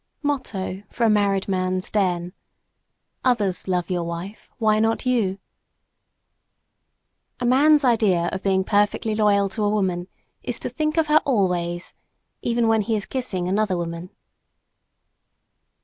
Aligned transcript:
Motto 0.23 0.81
for 0.89 1.03
a 1.03 1.11
married 1.11 1.47
man's 1.47 1.91
den: 1.91 2.33
"Others 3.23 3.67
love 3.67 3.91
your 3.91 4.03
wife, 4.03 4.49
why 4.57 4.79
not 4.79 5.05
you?" 5.05 5.37
A 7.39 7.45
man's 7.45 7.83
idea 7.85 8.27
of 8.31 8.41
being 8.41 8.63
perfectly 8.63 9.13
loyal 9.13 9.47
to 9.49 9.63
a 9.63 9.69
woman 9.69 10.07
is 10.41 10.57
to 10.61 10.69
"think 10.69 10.97
of 10.97 11.05
her 11.05 11.21
always" 11.23 11.93
even 12.41 12.67
when 12.67 12.81
he 12.81 12.95
is 12.95 13.05
kissing 13.05 13.47
another 13.47 13.77
woman. 13.77 14.09